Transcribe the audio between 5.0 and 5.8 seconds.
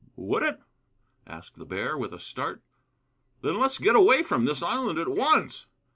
once!"